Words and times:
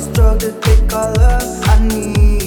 This 0.00 0.08
drug 0.14 0.40
that 0.40 0.62
they 0.62 0.86
call 0.86 1.12
love, 1.12 1.68
I 1.68 1.88
need. 1.88 2.39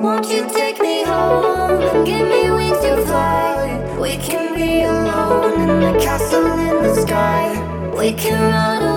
Won't 0.00 0.30
you 0.30 0.48
take 0.48 0.80
me 0.80 1.02
home 1.02 1.82
and 1.82 2.06
give 2.06 2.26
me 2.26 2.50
wings 2.50 2.78
to 2.80 3.04
fly? 3.04 3.98
We 4.00 4.16
can 4.16 4.54
be 4.54 4.80
alone 4.84 5.60
in 5.60 5.80
the 5.80 6.00
castle 6.00 6.46
in 6.58 6.82
the 6.82 7.02
sky. 7.02 7.92
We 7.94 8.14
can 8.14 8.40
run 8.50 8.82
away. 8.82 8.89